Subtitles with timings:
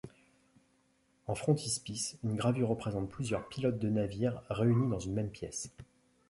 [1.27, 5.69] En frontispice, une gravure représente plusieurs pilotes de navires réunis dans une même pièce.